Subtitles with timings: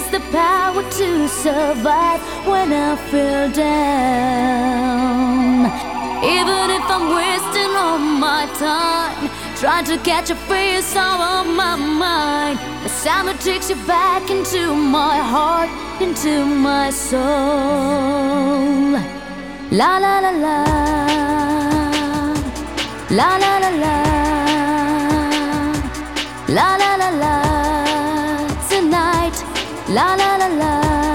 [0.00, 4.80] is the power to survive when I feel down.
[6.36, 9.30] Even if I'm wasting all my time,
[9.62, 12.58] trying to catch a face all on my mind.
[12.84, 17.20] The sound that takes you back into my heart, into my soul.
[19.80, 20.58] La la la la.
[23.18, 23.96] La la la la.
[26.56, 27.49] La la la la.
[29.90, 31.09] La la la la.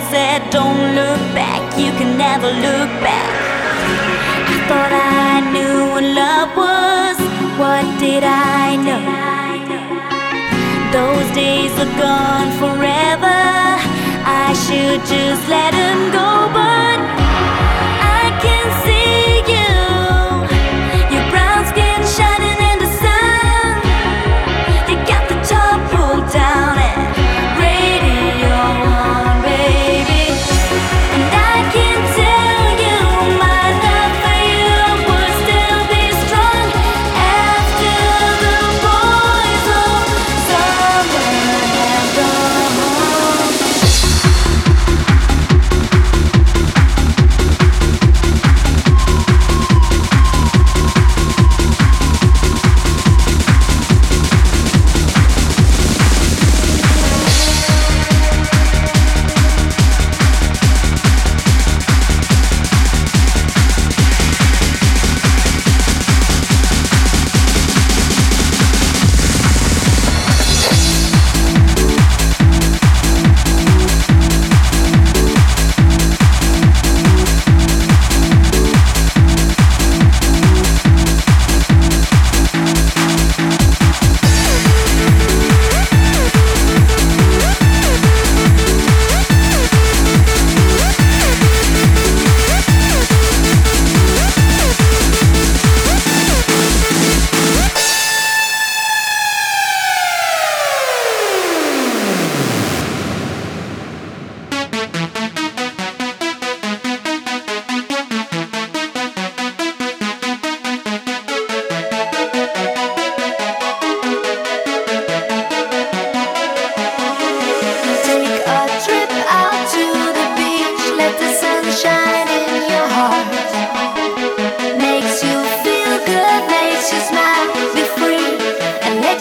[0.00, 3.32] I said, don't look back, you can never look back.
[4.48, 7.18] I thought I knew what love was,
[7.60, 9.04] what did I know?
[10.90, 13.40] Those days are gone forever,
[14.24, 17.19] I should just let them go, but.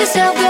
[0.00, 0.49] yourself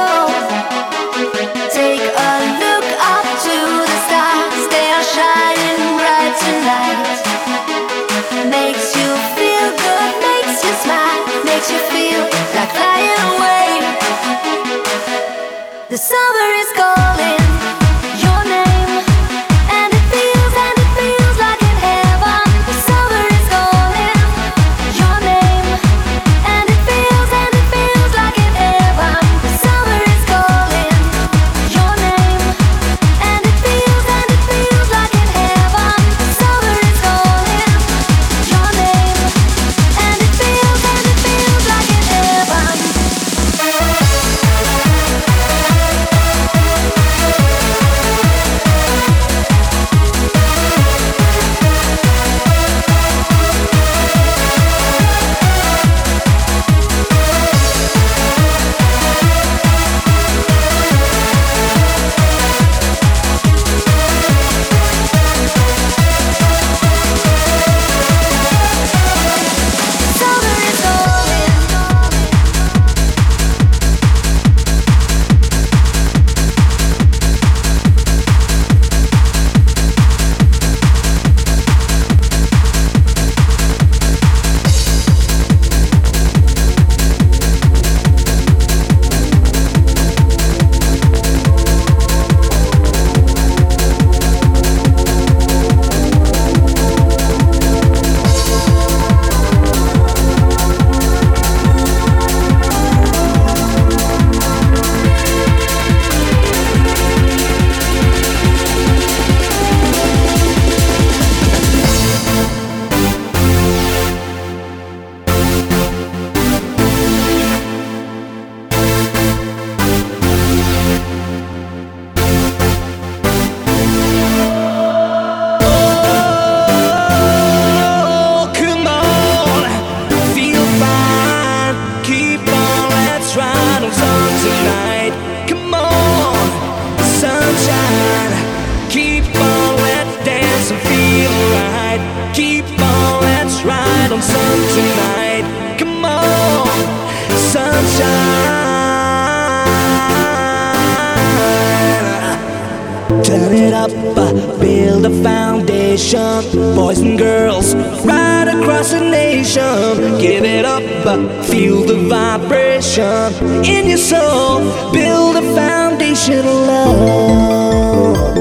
[159.42, 160.18] temptation.
[160.18, 164.60] Give it up, uh, feel the vibration in your soul.
[164.92, 168.36] Build a foundation of love.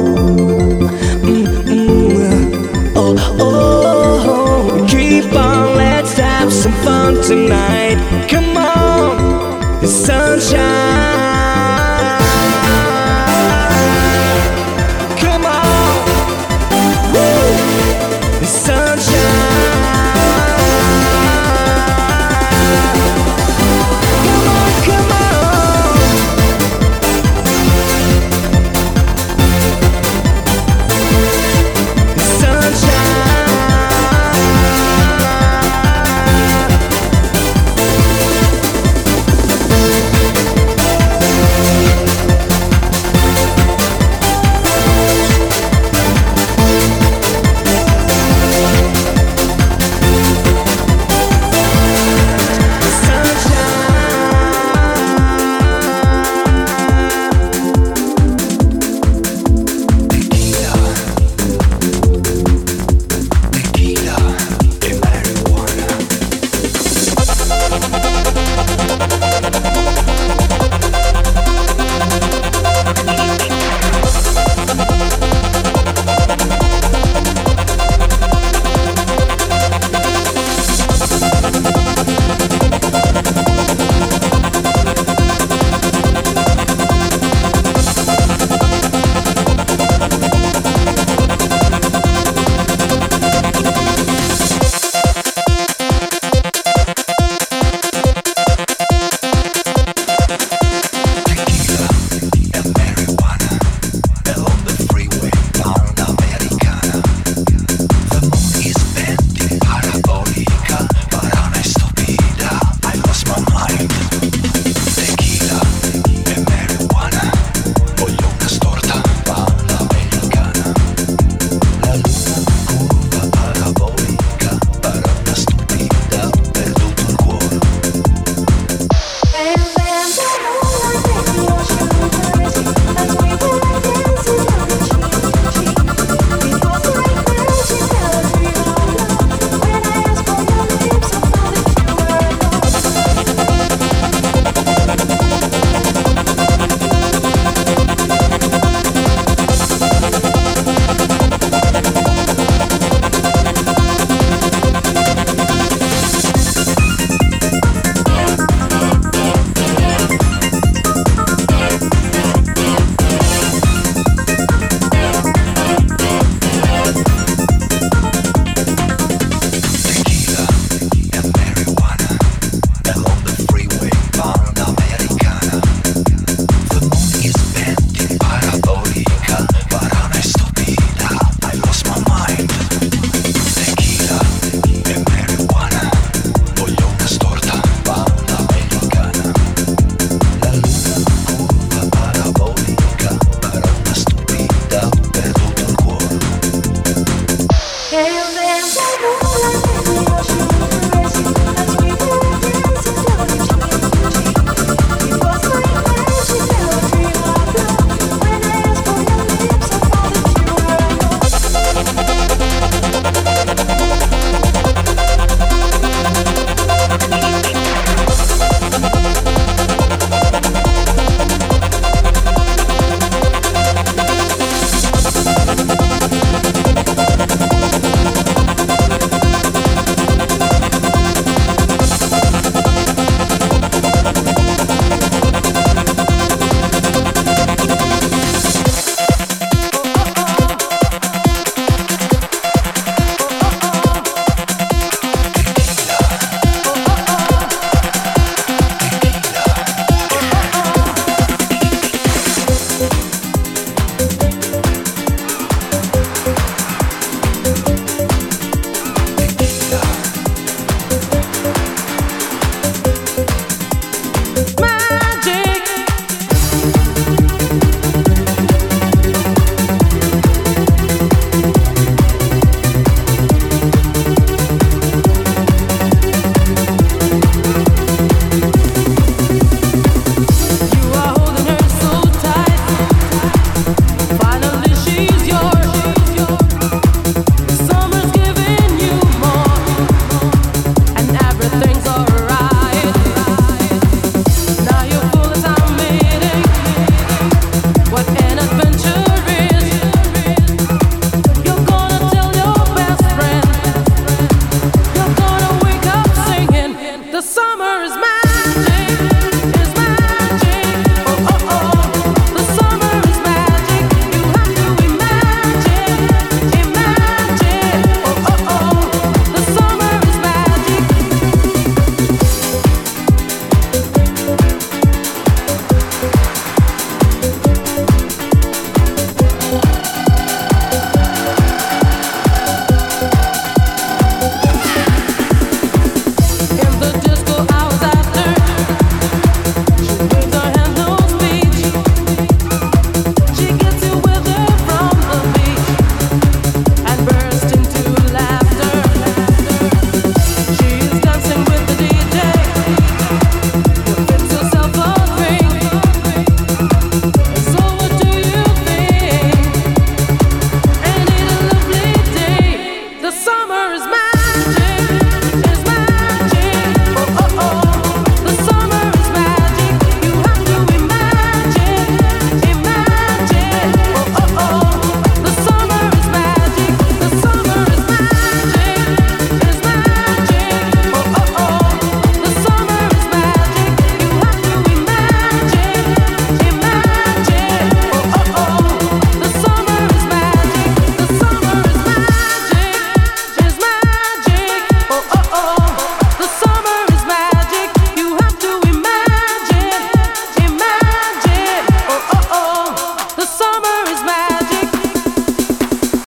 [1.24, 2.94] Mm-mm.
[2.96, 7.98] Oh, oh, oh, keep on, let's have some fun tonight.
[8.30, 10.79] Come on, sunshine.